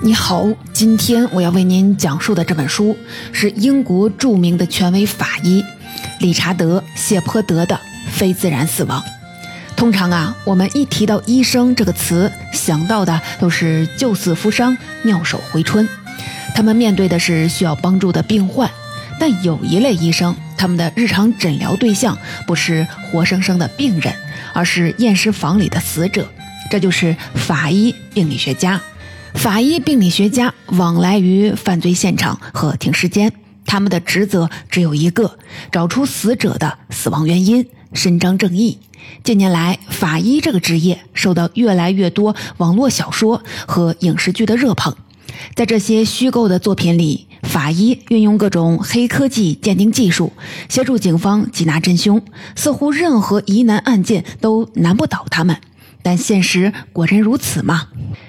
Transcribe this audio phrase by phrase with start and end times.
[0.00, 2.96] 你好，今天我要为您讲述的这本书
[3.32, 5.64] 是英国著名的权威法医
[6.20, 7.74] 理查德·谢泼德的
[8.08, 9.00] 《非自然死亡》。
[9.76, 15.88] 通常啊，我们一提到医生这个词，想到的都是救死扶伤、妙手回春。
[16.54, 18.70] 他们面对的是需要帮助的病患，
[19.18, 24.14] 但有一类医生，他们的日常诊疗对象不是活生生的病人，
[24.52, 26.28] 而是验尸房里的死者。
[26.70, 28.80] 这就是法医病理学家。
[29.38, 33.32] 法医病理学家往来于犯罪现场和停尸间，
[33.64, 35.38] 他们的职责只有一个：
[35.70, 38.80] 找出死者的死亡原因，伸张正义。
[39.22, 44.96] 近年来，法医这个职业受到越来越多网络小说和影视剧的热捧。
[45.54, 50.32] 在这些虚构的作品里，法医运用各种黑科技鉴定技术，
[50.68, 52.20] 协助警方缉拿真凶，
[52.56, 55.56] 似乎任何疑难案件都难不倒他们。
[56.08, 57.88] 但现实果真如此吗？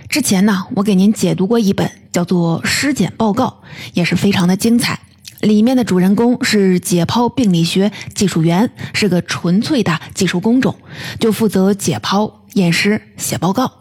[0.10, 3.62] 之前呢，我给您解读过一本叫做《尸检报告》，
[3.94, 5.00] 也是非常的精彩。
[5.40, 10.76] 里面的主人公是解剖病理学技术员，是个纯粹的技术工种，
[11.22, 13.72] 就负责解剖、验尸、写报告。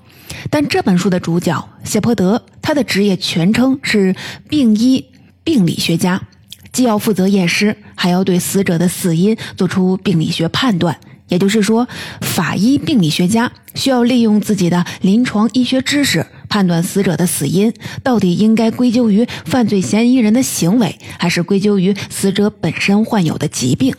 [0.48, 4.14] 但这本书的主角谢泼德，他的职业全称是
[4.48, 5.06] 病医
[5.42, 6.22] 病理学家，
[6.70, 11.00] 既要负责验尸，还要对死者的死因做出病理学判断。
[11.28, 11.88] 也就是说，
[12.20, 23.94] 法医病理学家需要利用自己的临床医学知识，判断死者的死因到底应该归咎于犯罪嫌疑人的行为，还是归咎于死者本身患有的疾病。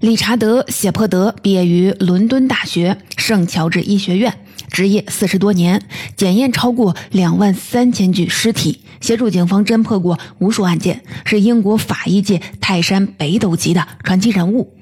[0.00, 4.32] 理查德·谢泼德毕业于伦敦大学圣乔治医学院。
[4.70, 5.82] 职业四十多年，
[6.16, 14.72] 检验超过两万三千具尸体，协助警方侦破过无数案件，是英国法医界泰山北斗级的传奇人物。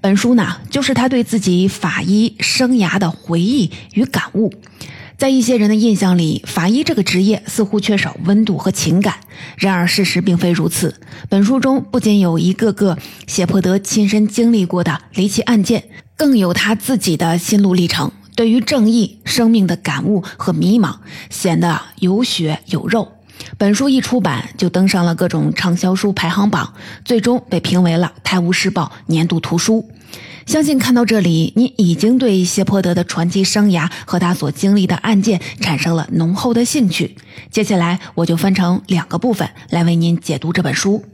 [0.00, 4.52] 本书呢，就是他对自己法医生涯的回忆与感悟。
[5.18, 9.14] 在一些人的印象里，法医这个职业似乎缺少温度和情感。
[9.56, 10.96] 然而，事实并非如此。
[11.28, 15.84] 本书中不仅有一个个谢泼德亲身经历过的离奇案件，
[16.16, 18.10] 更有他自己的心路历程。
[18.34, 20.96] 对于正义、生命的感悟和迷茫，
[21.30, 23.12] 显得有血有肉。
[23.58, 29.90] 本书一出版就登上了各种畅销书排行榜，最终被评为了《泰晤士报》年度图书。
[30.46, 37.16] 相信看到这里，你已经对谢泼德的传奇生涯和他所经历的案件产生了浓厚的兴趣。
[37.50, 41.04] 接下来，我就分成两个部分来为您解读这本书。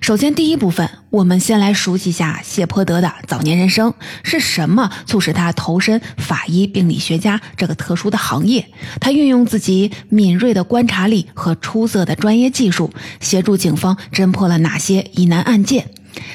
[0.00, 8.66] 首先，第一部分，我们先来熟悉一下谢泼德的早年人生是什么促使他投身法医病理学家这个特殊的行业？
[9.00, 15.88] 他运用自己敏锐的观察力和出色的专业技术，协助警方侦破了哪些疑难案件？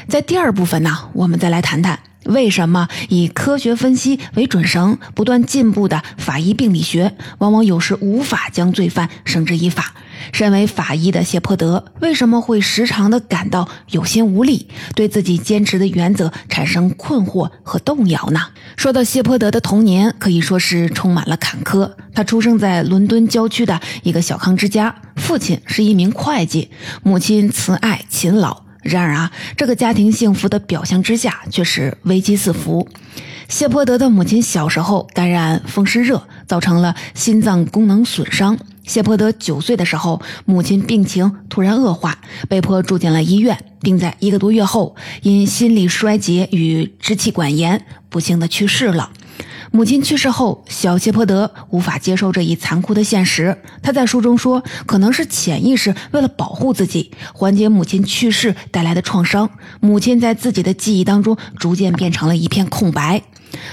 [0.08, 2.00] 在第二部分呢，我们再来谈谈。
[2.26, 9.94] 为什么以科学分析为准绳、不断进步的法医病理学，往往有时无法将罪犯绳之以法？
[10.32, 18.40] 身为法医的谢泼德，为什么会时常的感到有心无力，对自己坚持的原则产生困惑和动摇呢？
[18.76, 21.92] 说到谢泼德的童年，可以说是充满了坎坷。
[22.14, 26.70] 他出生在伦敦郊区的一个小康之家，父亲是一名会计，
[27.04, 28.64] 母亲慈爱勤劳。
[28.82, 32.88] 然而啊，这个家庭幸福的表象之下却是危机四伏。
[33.50, 38.58] 谢泼德的母亲小时候感染风湿热，造成了心脏功能损伤。
[38.90, 42.18] 谢泼德九岁的时候，母亲病情突然恶化，
[42.50, 49.12] 被迫住进了医院，并在一个多月后因心力衰竭与支气管炎不幸的去世了。
[49.72, 53.56] 母亲去世后，小谢泼德无法接受这一残酷的现实。
[53.84, 63.22] 他在书中说，可能是潜意识为了保护自己，缓解母亲去世带来的创伤，母亲在自己的记忆当中逐渐变成了一片空白。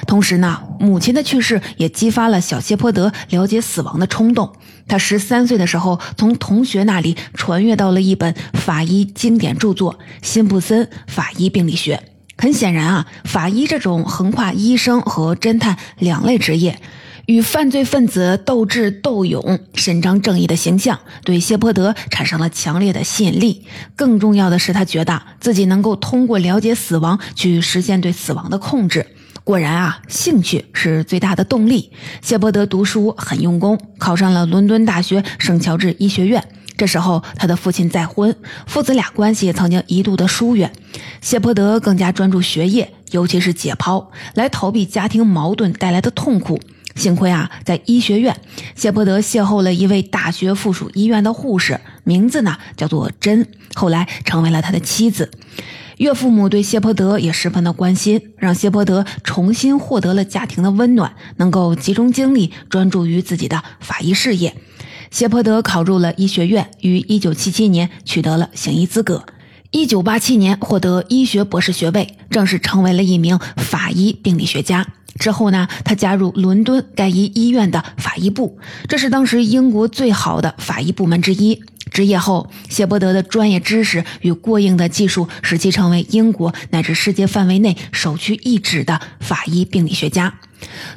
[0.07, 4.53] 同时呢，母亲的去世也激发了小谢泼德了解死亡的冲动。
[4.89, 11.97] 他十三岁的时候，从同学那里传阅到了一本法医经典著作《辛普森法医病理学》。
[12.39, 16.79] 很显然啊，法医这种横跨医生和侦探两类职业，
[17.25, 23.65] 与犯罪分子斗智斗勇、伸张正义的形象，对谢泼德产生了强烈的吸引力。
[23.97, 29.07] 更重要的是，他觉得自己能够通过了解死亡，去实现对死亡的控制。
[29.47, 31.93] 果然啊，兴趣是最大的动力。
[32.21, 36.43] 谢泼德读书很用功，考上了伦敦大学圣乔治医学院。
[36.77, 38.35] 这时候，他的父亲再婚，
[38.67, 40.73] 父子俩关系曾经一度的疏远。
[41.21, 46.61] 谢泼德更加专注学业，尤其是解剖，来逃避家庭矛盾带来的痛苦。
[46.97, 48.37] 幸亏啊，在医学院，
[48.75, 55.31] 谢泼德邂逅了一位大学附属医院的护士，名字呢叫做珍，后来成为了他的妻子。
[55.97, 64.55] 岳父母对谢泼德也十分的关心，让谢泼德重新获得了家庭的温暖，能够集中精力专注于自己的法医事业。
[65.11, 69.25] 谢泼德考入了医学院，于1977年取得了行医资格
[69.73, 74.87] ，1987年获得医学博士学位，正式成为了一名法医病理学家。
[75.19, 81.63] 之后呢，他加入伦敦盖伊医院的法医部，这是当时英国最好的法医部门之一。
[81.91, 90.35] 职业后，谢伯德的专业知识与过硬的技术，使其成为英国乃至世界范围内首屈一指的法医病理学家。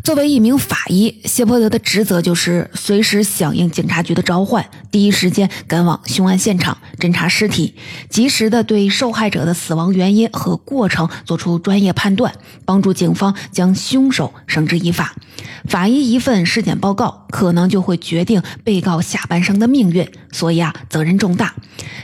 [0.03, 7.75] 作为一名法医，谢泼德的职责就是随时响应警察局的召唤，第一时间赶往凶案现场侦查尸体，
[8.09, 12.33] 及时的对受害者的死亡原因和过程做出专业判断，
[12.65, 15.13] 帮助警方将凶手绳之以法。
[15.67, 21.53] 法医一份尸检报告，可能就会决定被告下半生的命运，所以啊，责任重大。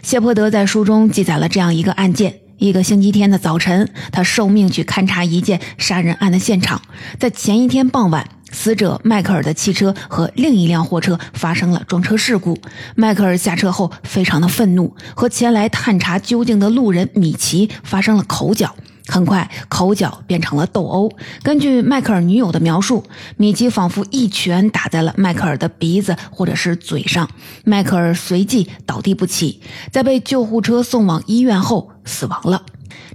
[0.01, 2.44] 谢泼德在书中记载了这样一个案件。
[2.57, 6.81] 一个星期天的早晨，他受命去勘察一件杀人案的现场。
[7.19, 12.57] 在前一天傍晚，死者迈克尔的汽车和另一辆货车发生了撞车事故。
[12.95, 18.75] 迈克尔下车后非常的愤怒，和前来探查究竟的路人米奇发生了口角。
[19.07, 21.11] 很快，口角变成了斗殴。
[21.43, 23.03] 根据迈克尔女友的描述，
[23.37, 27.29] 米奇仿佛一拳打在了迈克尔的鼻子或者是嘴上，
[27.63, 29.61] 迈克尔随即倒地不起，
[29.91, 32.63] 在被救护车送往医院后死亡了。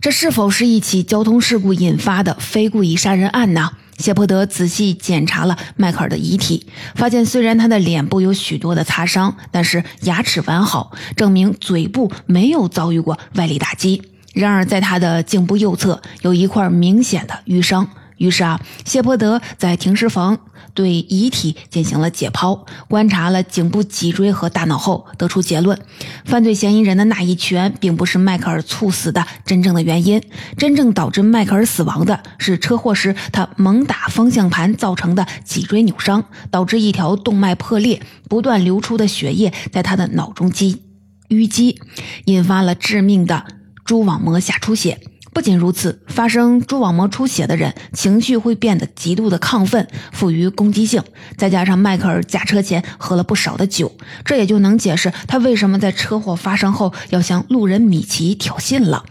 [0.00, 3.70] 这是否是一起交通事故引发的非故意杀人案呢？
[3.98, 14.09] 谢泼德仔细检查了迈克尔的遗体，发现虽然他的脸部有许多的擦伤，但是牙齿完好，证明嘴部没有遭遇过外力打击。
[14.32, 17.88] 然而，在他的颈部右侧有一块明显的淤伤。
[18.16, 20.38] 于是啊，谢泼德在停尸房
[20.74, 25.80] 对遗体进行了解剖，观察了颈部脊椎和大脑后，得出结论：
[26.26, 30.22] 犯罪嫌疑人的那一拳并不是迈克尔猝死的真正的原因。
[30.58, 40.82] 真正导致迈克尔死亡的是车祸时他猛打方向盘造成的脊椎扭伤，导致一条动脉破裂，不断流出的血液在他的脑中积
[41.30, 41.80] 淤积，
[42.26, 43.46] 引发了致命的。
[43.90, 45.00] 蛛网膜下出血。
[45.32, 51.02] 不仅如此，发生蛛网膜出血的人情绪会变得极度的亢奋，富于攻击性。
[51.37, 53.90] 再加上迈克尔驾车前喝了不少的酒，
[54.25, 59.04] 这也就能解释他为什么在车祸发生后要向路人米奇挑衅了。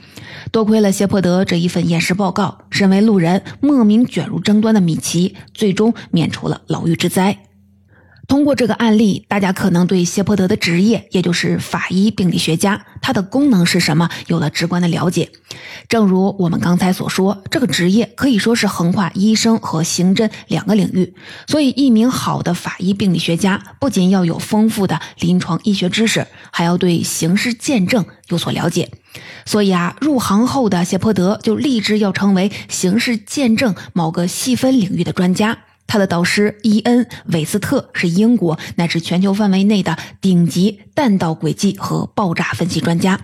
[0.50, 7.49] 多亏了谢泼德这一份验尸报告，身为路人莫名卷入争端的米奇最终免除了牢狱之灾。
[8.30, 15.32] 通过这个案例，大家可能对谢泼德的职业，也就是法医病理学家，他的功能是什么，有了直观的了解。
[15.90, 21.16] 正如我们刚才所说，这个职业可以说是横跨医生和刑侦两个领域。
[21.48, 28.92] 所以，一名好的法医病理学家，不仅要有丰富的临床医学知识，还要对刑事见证有所了解。
[29.48, 35.58] 所以啊，入行后的谢泼德就立志要成为刑事见证某个细分领域的专家。
[35.90, 37.04] 他的导师伊恩·
[37.34, 43.20] 韦斯特是英国乃至全球范围内的顶级弹道轨迹和爆炸分析专家。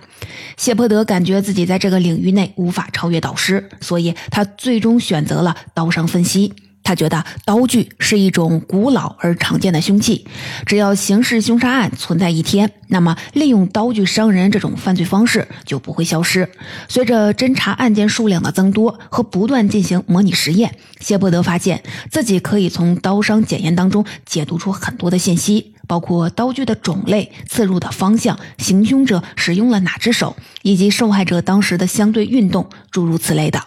[0.57, 6.53] 谢泼德感觉自己在这个领域内无法超越导师，所以他最终选择了刀伤分析。
[6.85, 10.25] 他觉得刀具是一种古老而常见的凶器，
[10.67, 16.47] 只要刑事凶杀案存在一天，那么利用刀具伤人这种犯罪方式就不会消失。
[16.87, 21.81] 随着侦查案件数量的增多和不断进行模拟实验，谢伯德发现
[22.11, 33.59] 自己可以从刀伤检验当中解读出很多的信息，包括刀具的种类、刺入的方向、行凶者使用了哪只手，以及受害者当时的相对运动，诸如此类的。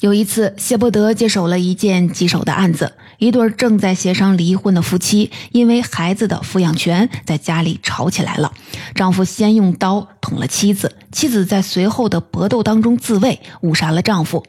[0.00, 2.92] 有一次，谢伯德接手了一件棘手的案子。
[3.18, 8.52] 一对正在协商离婚的夫妻，因为孩子的抚养权，在家里吵起来了。
[8.94, 14.44] 丈夫先用刀捅了妻子，妻子在随后的搏斗当中自卫，误杀了丈夫。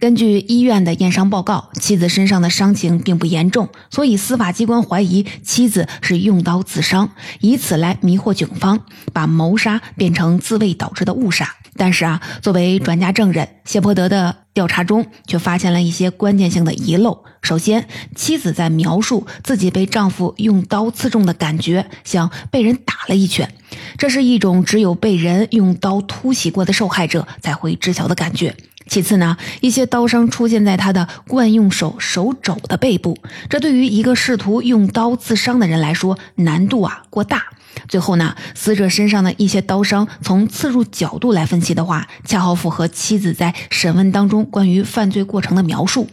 [0.00, 8.80] 根据医院的验伤报告，妻子身上的伤情并不严重，所以司法机关怀疑妻子是用刀自伤，以此来迷惑警方，
[9.12, 11.54] 把谋杀变成自卫导致的误杀。
[11.78, 17.24] 但是啊，作为专家证人，谢泼德的调查中却发现了一些关键性的遗漏。
[17.40, 23.54] 首先，妻子在描述自己被丈夫用刀刺中的感觉，像被人打了一拳，
[23.96, 28.54] 这是一种只有被人用刀突袭过的受害者才会知晓的感觉。
[28.88, 33.16] 其次呢，一些刀伤出现在他的惯用手手肘的背部，
[33.48, 37.44] 这对于一个试图用刀自伤的人来说，难度啊过大。
[37.88, 46.08] 最后呢，死者身上的一些刀伤，从刺入角度来分析的话，恰好符合妻子在审问当中关于犯罪过程的描述。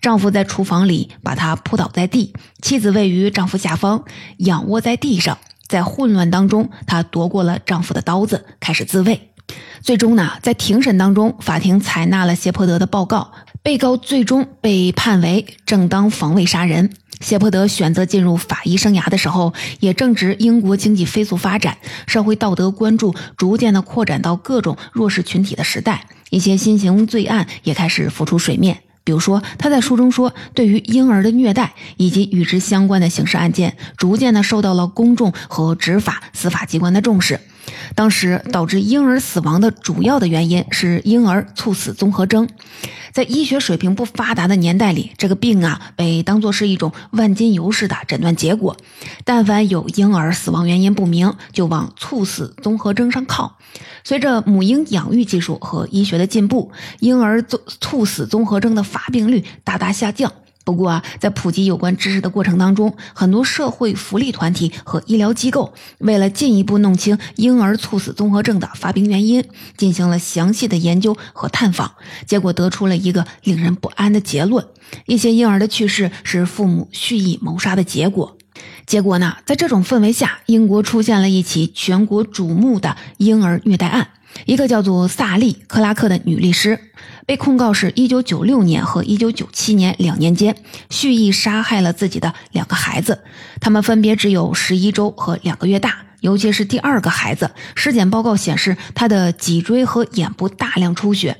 [0.00, 4.04] 丈夫在厨房里把她扑倒在地，妻子位于丈夫下方，
[4.38, 9.32] 仰卧在地上，在混乱当中，她夺过了丈夫的刀子，开始自卫。
[9.80, 13.32] 最终呢，在庭审当中，法庭采纳了谢泼德的报告。
[13.66, 16.88] 被告最终被判为正当防卫杀人。
[17.20, 28.78] 谢泼德选择进入法医生涯的时候，也正值英国经济飞速发展、社会道德关注逐渐的扩展到各种弱势群体的时代，一些新型罪案也开始浮出水面。
[29.02, 37.40] 比如说，他在书中说，对于婴儿的虐待以及与之相关的刑事案件，逐渐的受到了公众和执法司法机关的重视。
[37.94, 42.48] 当时导致婴儿死亡的主要的原因是婴儿猝死综合征。
[43.12, 48.76] 在医学水平不发达的年代里，这个病啊被当作是一种万金油式的诊断结果。
[49.24, 53.56] 但凡有婴儿死亡原因不明，就往猝死综合征上靠。
[54.04, 60.30] 随着母婴养育技术和医学的进步，婴儿猝猝死综合征的发病率大大下降。
[60.66, 69.44] 不过啊，在普及有关知识的过程当中，很多社会福利团体和医疗机构为了进一步弄清婴儿猝死综合症的发病原因，
[69.76, 71.92] 进行了详细的研究和探访，
[72.26, 74.66] 结果得出了一个令人不安的结论：
[75.06, 78.36] 一些婴儿的去世是父母蓄意谋杀的结果。
[78.86, 84.08] 结果呢，在这种氛围下，英国出现了一起全国瞩目的婴儿虐待案。
[84.44, 86.78] 一个叫做萨利·克拉克的女律师
[87.26, 90.56] 被控告是1996年和1997年两年间
[90.88, 93.24] 蓄意杀害了自己的两个孩子，
[93.60, 96.06] 他们分别只有十一周和两个月大。
[96.20, 101.36] 尤其是第二个孩子，尸检报告显示他的脊椎和眼部大量出血，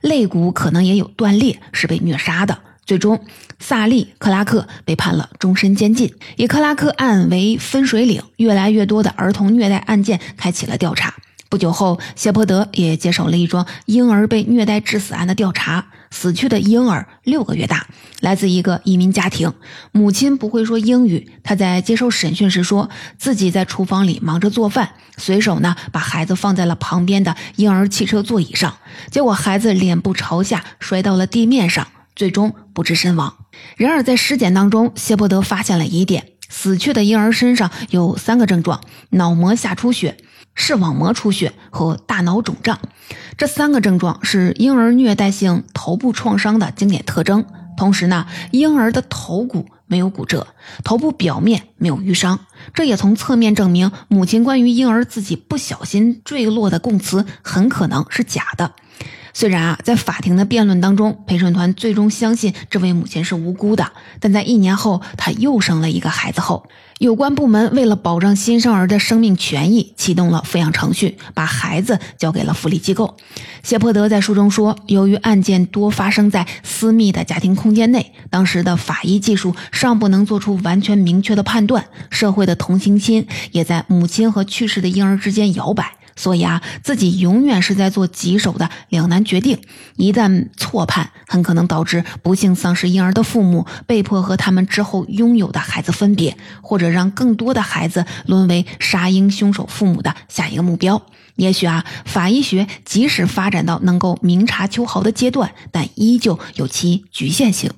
[0.00, 2.58] 肋骨可能也有断裂，是被虐杀的。
[2.84, 3.24] 最终，
[3.58, 6.14] 萨利·克拉克被判了终身监禁。
[6.36, 11.14] 以克拉克案为分水岭，越来越多的儿童虐待案件开启了调查。
[11.48, 15.86] 不久后，谢泼德也接手了一桩婴儿被虐待致死案的调查。
[16.10, 17.86] 死去的婴儿六个月大，
[18.20, 19.52] 来自一个移民家庭，
[19.92, 21.30] 母亲不会说英语。
[21.42, 22.88] 他在接受审讯时说，
[23.18, 28.78] 自己在厨房里忙着做饭，随手呢把孩子放在了旁边的婴儿汽车座椅上，
[29.10, 31.86] 结果孩子脸部朝下摔到了地面上，
[32.16, 33.34] 最终不治身亡。
[33.76, 40.16] 然而在尸检当中，谢泼德发现了疑点：死去的婴儿身上有三个症状，脑膜下出血。
[40.58, 42.80] 视网膜出血和大脑肿胀，
[43.38, 47.46] 这三个症状是婴儿虐待性头部创伤的经典特征。
[47.76, 50.48] 同时呢，婴儿的头骨没有骨折，
[50.82, 52.40] 头部表面没有淤伤，
[52.74, 58.72] 这也从侧面证明母亲关于婴儿自己不小心坠落的供词很可能是假的。
[59.38, 66.68] 虽然啊，在法庭的辩论当中，陪审团最终相信这位母亲是无辜的，但在一年后，她又生了一个孩子后，
[66.98, 73.16] 有关部门为了保障新生儿的生命权益，启动了抚养程序，把孩子交给了福利机构。
[73.62, 85.92] 谢泼德在书中说，由于案件多发生在私密的家庭空间内，当时的法医技术尚不能做出完全明确的判断，社会的同情心也在母亲和去世的婴儿之间摇摆。
[86.18, 89.58] 所以啊，自己永远是在做棘手的两难决定，
[89.96, 101.00] 一旦错判，很可能导致不幸丧失婴儿的父母被迫和他们之后拥有的孩子分别，或者让更多的孩子沦为杀婴凶手父母的下一个目标。
[101.36, 107.70] 也许啊，法医学即使发展到能够明察秋毫的阶段，但依旧有其局限性。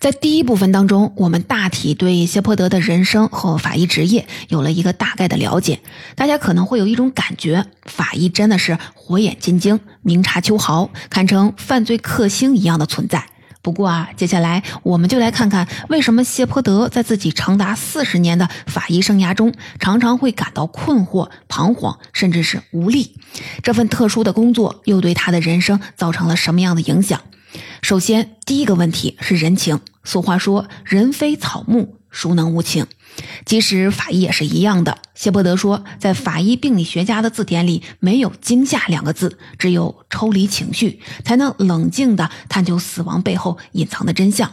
[0.00, 5.80] 在第一部分当中，我们大体对谢泼德的人生和法医职业有了一个大概的了解。
[6.14, 13.24] 大家可能会有一种感觉，法医真的是火眼金睛、明察秋毫，堪称犯罪克星一样的存在。
[13.62, 23.16] 不过啊，接下来我们就来看看，为什么谢泼德在自己长达四十年的法医生涯中，常常会感到困惑、彷徨，甚至是无力。
[23.62, 27.22] 这份特殊的工作又对他的人生造成了什么样的影响？
[27.82, 29.80] 首先，第一个问题是人情。
[30.04, 32.86] 俗话说：“人非草木，孰能无情？”
[33.46, 34.98] 即使法医也是一样的。
[35.14, 44.50] 谢伯德说，在法医病理学家的字典里，没有“惊吓”两个字，只有抽离情绪，才能冷静地探究死亡背后隐藏的真相。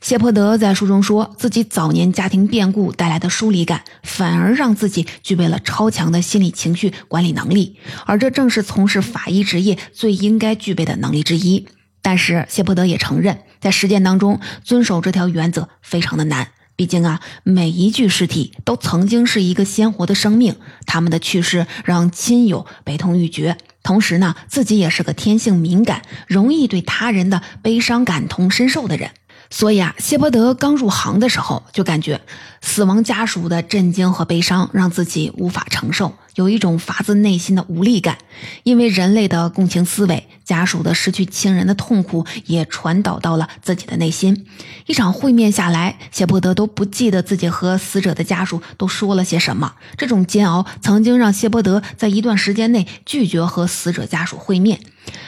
[0.00, 11.66] 谢泼德在书中说自己早年家庭变故带来的疏离感，反而让自己具备了超强的心理情绪管理能力，而这正是从事法医职业最应该具备的能力之一。
[12.04, 16.48] 但是谢泼德也承认，在实践当中遵守这条原则非常的难。
[16.76, 23.56] 毕竟啊，每一具尸体都曾经是一个鲜活的生命，他们的去世让亲友悲痛欲绝。
[23.82, 29.10] 同时呢，自己也是个天性敏感、容易对他人的悲伤感同身受的人。
[29.48, 32.20] 所以啊，谢泼德刚入行的时候就感觉
[32.60, 38.18] 死亡家属的震惊和悲伤让自己无法承受，有一种发自内心的无力感。
[38.62, 44.46] 因为人类的共情思维，家属的失去亲人的痛苦也传导到了自己的内心。
[44.86, 49.74] 一场会面下来，谢伯德都不记得自己和死者的家属都说了些什么。
[49.96, 54.80] 这种煎熬曾经让谢伯德在一段时间内拒绝和死者家属会面。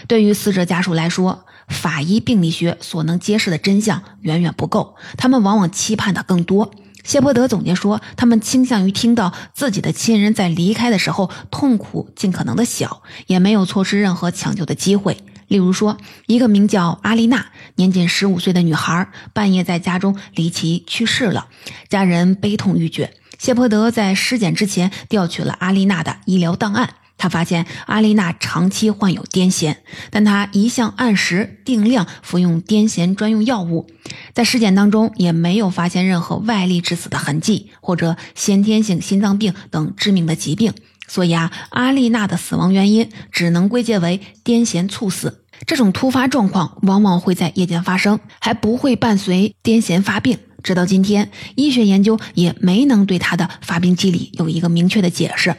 [0.08, 6.72] 对于死者家属来说，法医病理学所能揭示的真相远远不够，他们往往期盼的更多。
[7.06, 15.16] 谢泼德总结说，他们倾向于听到自己的亲人在离开的时候痛苦尽可能的小，也没有错失任何抢救的机会。
[15.46, 17.46] 例如说，一个名叫阿丽娜，
[17.76, 21.46] 年仅十五岁的女孩，半夜在家中离奇去世了，
[21.88, 23.14] 家人悲痛欲绝。
[23.38, 26.94] 谢泼德在尸检之前调取了阿丽娜的医疗档案。
[27.18, 29.76] 他发现阿丽娜长期患有癫痫，
[30.10, 33.86] 但她一向按时定量服用癫痫专用药物，
[34.34, 40.74] 在尸检当中也没有发现任何外力致死的痕迹，或者先天性心脏病等致命的疾病。
[41.08, 45.44] 所以啊，阿丽娜的死亡原因只能归结为癫痫猝死。
[45.66, 50.38] 这种突发状况往往会在夜间发生，还不会伴随癫痫发病。
[50.62, 55.54] 直到今天，医学研究也没能对她的发病机理有一个明确的解释。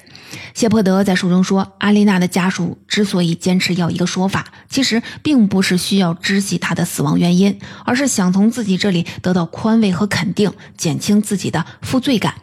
[0.53, 12.34] 谢泼德在书中说，阿丽娜的家属之所以坚持要一个说法，其实并不是需要知悉她的死亡原因，而是想从自己这里得到宽慰和肯定，减轻自己的负罪感。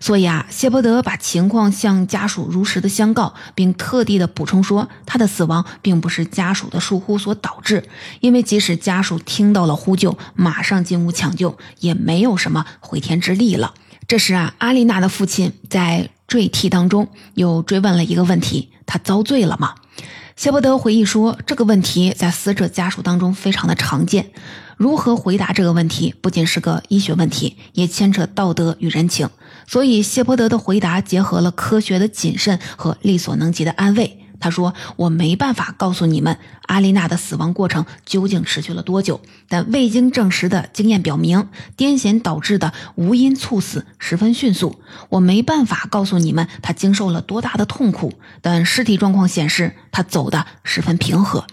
[0.00, 7.84] 所以啊，谢泼德把情况向家属如实的相告，并特地的补充说，他的死亡并不是家属的疏忽所导致，
[8.20, 13.74] 因为即使家属听到了呼救，马上进屋抢救，也没有什么回天之力了。
[14.06, 16.10] 这时啊，阿丽娜的父亲在。
[16.28, 19.74] 坠梯当中又追问了一个问题：他遭罪了吗？
[20.36, 24.30] 谢伯德回忆说，这个问题在死者家属当中非常的常见。
[24.76, 29.28] 如何回答这个问题，不仅是个医学问题，也牵扯道德与人情。
[29.66, 34.17] 所以，谢伯德的回答结合了科学的谨慎和力所能及的安慰。
[34.40, 44.80] 他说：“我没办法告诉你们阿丽娜的死亡过程究竟持续了多久，但未经证实的经验表明，癫痫导致的无因猝死十分迅速。
[45.08, 51.46] 我没办法告诉你们她经受了多大的痛苦，但尸体状况显示她走得十分平和。”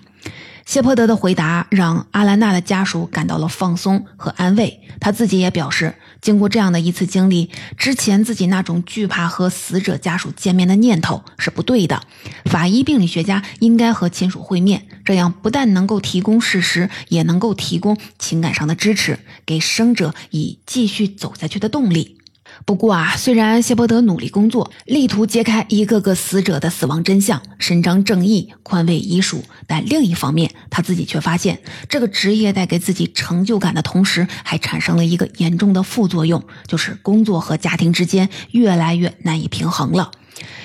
[0.66, 4.82] 谢泼德的回答让阿兰娜的家属感到了放松和安慰。
[5.00, 5.94] 他自己也表示，
[6.26, 12.02] 经过这样的一次经历，之前自己那种惧怕和死者家属见面的念头是不对的。
[12.46, 22.18] 法医病理学家应该和亲属会面，这样不但能够提供事实，也能够提供情感上的支持，给生者以继续走下去的动力。
[22.64, 40.12] 不过啊，虽然谢伯德努力工作，力图揭开一个个死者的死亡真相，伸张正义，宽慰遗属，但另一方面，他自己却发现，这个职业带给自己成就感的同时，还产生了一个严重的副作用，就是工作和家庭之间越来越难以平衡了。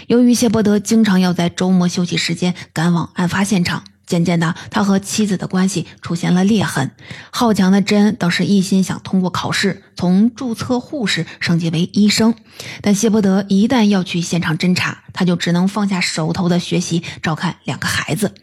[0.06, 3.84] 由于谢伯德经常要在周末休息时间赶往案发现场。
[4.10, 6.90] 渐渐的，他和妻子的关系出现了裂痕。
[7.30, 12.34] 好强的真倒是一心想通过考试，从注册护士升级为医生。
[12.82, 18.34] 但谢伯德一旦要去现场侦查，他就只能放下手头的学习，照看两个孩子。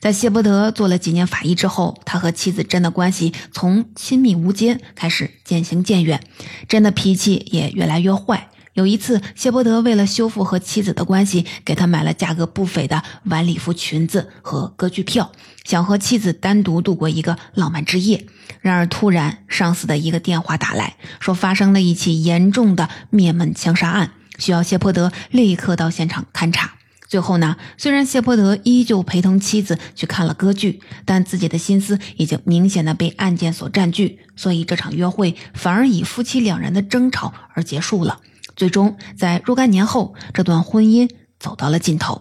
[0.00, 6.20] 在谢伯德做了几年法医之后，他和妻子真的关系从亲密无间开始渐行渐远，
[6.68, 8.48] 真的脾气也越来越坏。
[8.74, 15.30] 有一次，谢伯德为了修复和妻子的关系，给他买了价格不菲的晚礼服裙子和歌剧票，
[15.62, 18.24] 想和妻子单独度过一个浪漫之夜。
[18.62, 26.72] 然而，突然上司的一个电话打来说，发生了一起严重的灭门枪杀案，需要谢伯德立刻到现场勘查。
[27.06, 38.20] 最后呢，虽然谢伯德依旧陪同妻子去看了歌剧，但自己的心思已经明显的被案件所占据，所以这场约会反而以夫妻两人的争吵而结束了。
[38.56, 42.20] 最终，在若干年后，这段婚姻走到了尽头。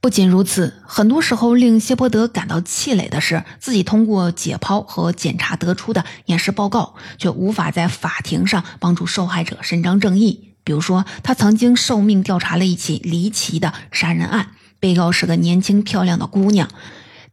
[0.00, 10.54] 不仅如此，很多时候令谢泼德感到气馁的是，自己通过解剖和检查得出的验尸报告，却无法在法庭上帮助受害者伸张正义。
[10.64, 16.68] 比如说，他曾经受命调查了一起离奇的杀人案，被告是个年轻漂亮的姑娘，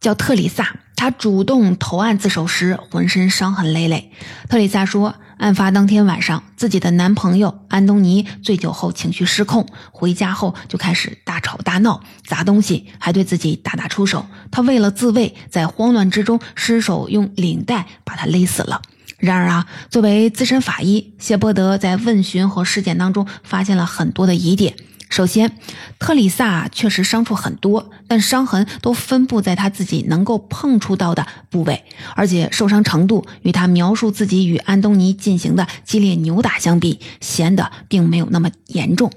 [0.00, 0.76] 叫特里萨。
[0.96, 4.12] 她主动投案自首时，浑身伤痕累累。
[4.48, 5.14] 特里萨说。
[5.38, 14.26] 案发当天晚上，自己的男朋友安东尼醉酒后情绪失控，回家后就开始大吵大闹、砸东西，还对自己大打出手。
[14.50, 18.82] 他为了自卫，在慌乱之中失手用领带把他勒死了。
[19.18, 24.74] 然而啊，作为资深法医，谢波德在问询和尸检当中发现了很多的疑点。
[25.08, 25.58] 首先，
[25.98, 39.10] 特里萨确实伤处很多，但伤痕都分布在他自己能够碰触到的部位，而且受伤程度与他描述自己与安东尼进行的激烈扭打相比，显得并没有那么严重。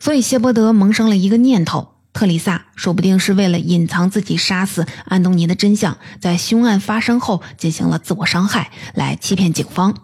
[0.00, 9.94] 所以，谢伯德萌生了一个念头：特里萨说不定是为了隐藏自己杀死安东尼的真相，在凶案发生后进行了自我伤害，来欺骗警方。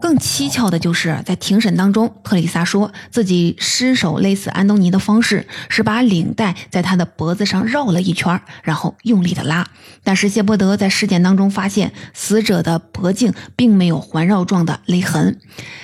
[0.00, 9.66] 更蹊跷的就是在庭审当中，特里萨说自己失手勒死安东尼的方式是把领带在他的脖子上绕了一圈，然后用力的拉。
[10.04, 15.40] 但是谢伯德在尸检当中发现，死者的脖颈并没有环绕状的勒痕，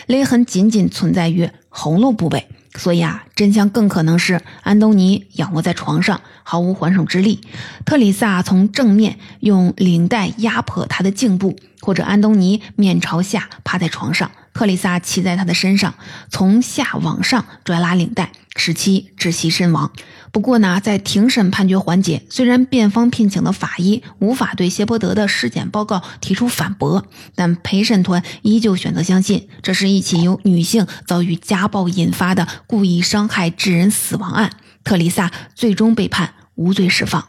[0.07, 2.48] 勒痕仅仅存在于喉咙部位。
[2.74, 7.38] 所以啊，真相更可能是安东尼仰卧在床上，毫无还手之力；
[7.85, 15.94] 特里萨从正面用领带压迫他的颈部，或者安东尼面朝下趴在床上，特里萨骑在他的身上，
[16.30, 19.93] 从下往上拽拉领带，使其窒息身亡。
[20.31, 34.51] 不过呢，在庭审判决环节，虽然辩方聘请的法医无法对谢伯德的尸检报告提出反驳，但陪审团依旧选择相信这是一起由女性遭遇家暴引发的故意伤害致人死亡案。
[34.85, 37.29] 特丽萨最终被判无罪释放。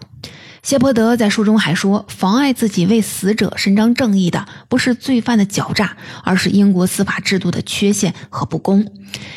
[0.64, 8.88] 谢泼德在书中还说，妨碍自己为死者伸张正义的不是罪犯的狡诈，而是英国司法制度的缺陷和不公。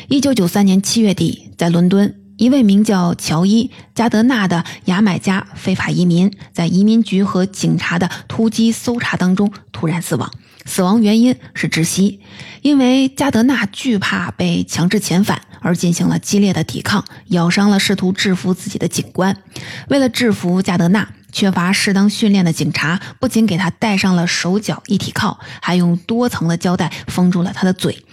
[0.07, 2.15] 一九九三年七月底，在伦敦。
[2.37, 10.31] 一位名叫乔伊·加德纳的牙买加非法移民，在移民局和警察的突击搜查当中突然死亡，
[10.67, 12.19] 死亡原因是窒息。
[12.61, 19.37] 因为加德纳惧怕被强制遣返，而进行了激烈的抵抗，咬伤了试图制服自己的警官。
[19.87, 28.03] 为了制服加德纳，缺乏适当训练的警察不仅给他戴上了手脚一体铐，还用多层的胶带封住了他的嘴。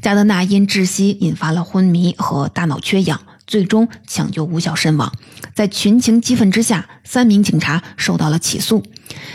[0.00, 3.20] 加德纳因窒息引发了昏迷和大脑缺氧。
[3.46, 5.12] 最终抢救无效身亡，
[5.54, 8.82] 在群情激愤之下，三名警察受到了起诉。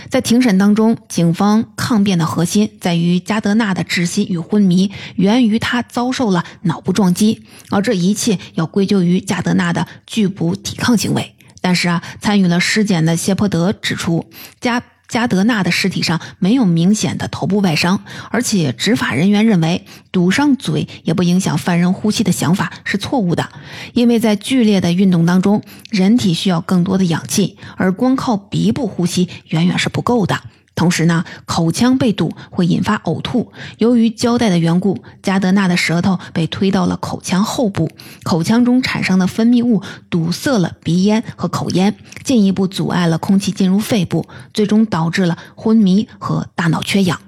[0.09, 11.35] 在庭审当中，警方抗辩的核心在于加德纳的窒息与昏迷源于他遭受了脑部撞击，而这一切要归咎于加德纳的拒捕抵抗行为。
[11.61, 14.81] 但是啊，参与了尸检的谢泼德指出，加。
[15.09, 23.49] 加德纳的尸体上没有明显的头部外伤，而且执法人员认为堵上嘴也不影响犯人呼吸的想法是错误的，
[23.93, 30.39] 因为在剧烈的运动当中，人体需要更多的氧气，而光靠鼻部呼吸远远是不够的。
[30.79, 33.51] 同时呢，口腔被堵会引发呕吐。
[33.79, 37.89] 由于胶带的缘故，加德纳的舌头被推到了口腔后部，
[38.23, 47.19] 口腔中产生的分泌物堵塞了鼻咽和口咽，进一步阻碍了空气进入肺部，最终导致了昏迷和大脑缺氧。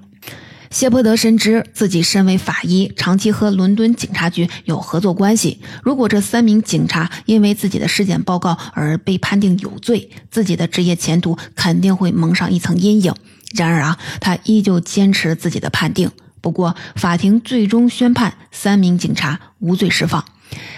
[0.70, 5.60] 谢泼德深知自己身为法医，长期和伦敦警察局有合作关系。
[5.82, 13.14] 如果这三名警察因为自己的尸检报告而被判定有罪，自己的职业前途肯定会蒙上一层阴影。
[13.54, 16.10] 然而啊，他依旧坚持自己的判定。
[16.40, 20.24] 不过，法庭最终宣判三名警察无罪释放。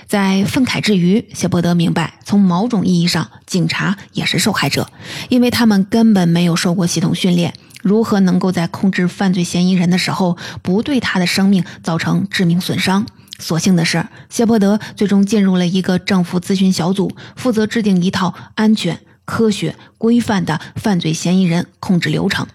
[0.06, 4.88] 在愤慨之余，谢伯德明白，从某种意义上，警察也是受害者，
[5.30, 13.06] 因为他们根本没有受过系统训练，如何能够在控制犯罪嫌疑人的时候，不对他的生命造成致命损伤？
[13.40, 22.46] 所幸的是，谢伯德最终进入了一个政府咨询小组，负责制定一套安全、科学、规范的犯罪嫌疑人控制流程。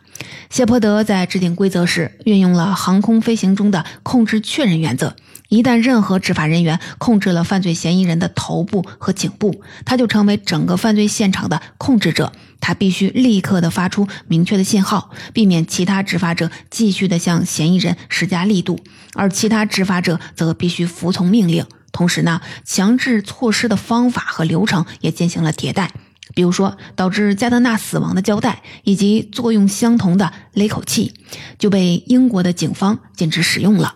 [0.50, 5.16] 谢泼德在制定规则时，运用了航空飞行中的控制确认原则。
[5.50, 12.32] 一旦任何执法人员控制了犯罪嫌疑人的头部和颈部，他就成为整个犯罪现场的控制者。
[12.62, 18.80] 他必须立刻的发出明确的信号，避免其他执法者继续的向嫌疑人施加力度，
[19.16, 21.66] 而其他执法者则必须服从命令。
[21.92, 25.92] 同时呢，强制措施的方法和流程也进行了迭代。
[26.40, 31.14] 比如说，导致加德纳死亡的胶带以及作用相同的勒口器，
[31.58, 33.96] 就被英国的警方禁止使用了。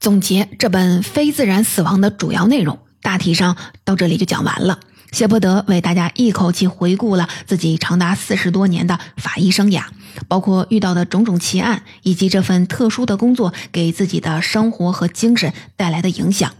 [0.00, 4.80] 总结这本非自然死亡的主要内容，大体上到这里就讲完了。
[5.12, 9.84] 谢伯德为大家一口气回顾了自己长达四十多年的法医生涯，
[10.28, 16.54] 包括遇到的种种奇案，以及这份特殊的工作给自己的生活和精神带来的影响。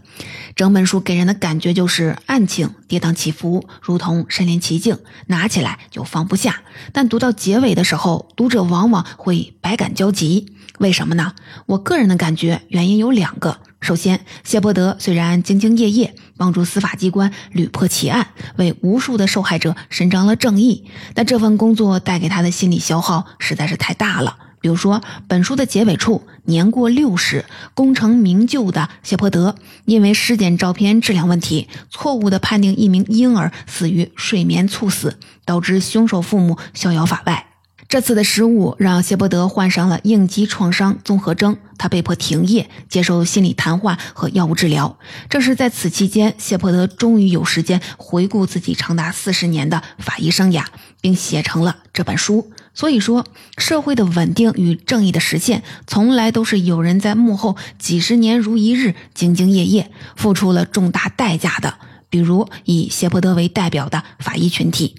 [0.57, 6.63] 整本书给人的感觉就是案情跌宕起伏，如同身临其境，拿起来就放不下。
[6.91, 10.51] 但读到结尾的时候，读者往往会百感交集。
[10.79, 11.33] 为什么呢？
[11.67, 13.59] 我个人的感觉，原因有两个。
[13.81, 24.35] 首先，谢伯德虽然兢兢业业，帮助司法机关屡破奇案，为无数的受害者伸张了正义，但这份工作带给他的心理消耗实在是太大了。
[24.59, 37.45] 比如说，本书的结尾处，年过六十、功成名就的谢泼德，因为尸检照片质量问题，错误的判定一名婴儿死于睡眠猝死，导致凶手父母逍遥法外。
[37.89, 44.99] 这次的失误让谢伯德患上了应激创伤综合征，他被迫停业，接受心理谈话和药物治疗。
[45.29, 50.65] 正是在此期间，谢伯德终于有时间回顾自己长达四十年的法医生涯，
[50.99, 52.51] 并写成了这本书。
[52.77, 53.25] 所以说，
[53.57, 61.79] 社会的稳定与正义的实现，从来都是有人在幕后几十年如一日，兢兢业业，付出了重大代价的。
[62.11, 64.95] 比如以谢泼德为代表的法医群体。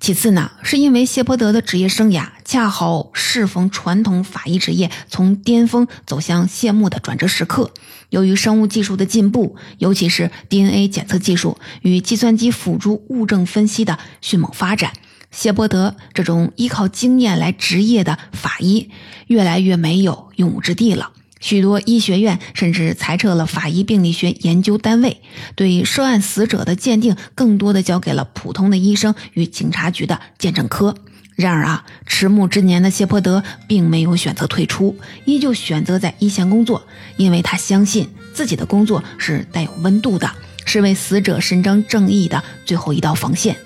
[0.00, 7.70] 其次呢，是因为谢泼德的职业生涯恰好适逢传统法医职业从巅峰走向谢幕的转折时刻。
[8.10, 14.92] 由于生物技术的进步，尤其是 DNA 检测技术与计算机辅助物证分析的迅猛发展。
[15.32, 18.90] 谢伯德这种依靠经验来执业的法医，
[19.26, 21.10] 越来越没有用武之地了。
[21.40, 25.20] 许多医学院甚至裁撤了法医病理学研究单位，
[25.56, 30.94] 对涉案死者的鉴定更多的交给了普通的医生与警察局的鉴证科。
[31.34, 40.30] 然而啊，迟暮之年的谢泼德并没有选择退出，依旧选择在一线工作，因为他相信自己的工作是带有温度的，
[40.66, 43.56] 是为死者伸张正义的最后一道防线，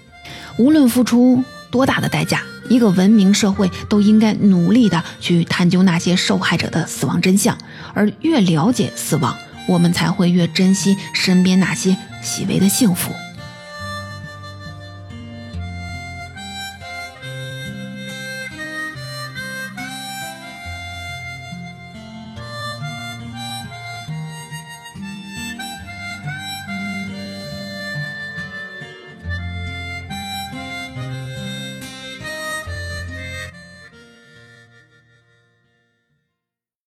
[0.56, 1.44] 无论付出。
[1.70, 2.40] 多大的代价？
[2.68, 7.56] 一个文明社会都应该努力的去探究那些受害者的死亡真相，
[7.94, 9.36] 而越了解死亡，
[9.68, 13.12] 我们才会越珍惜身边那些细微的幸福。